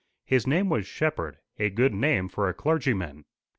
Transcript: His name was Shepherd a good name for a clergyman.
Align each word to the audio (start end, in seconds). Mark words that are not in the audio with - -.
His 0.25 0.47
name 0.47 0.67
was 0.67 0.87
Shepherd 0.87 1.37
a 1.59 1.69
good 1.69 1.93
name 1.93 2.27
for 2.27 2.49
a 2.49 2.55
clergyman. 2.55 3.23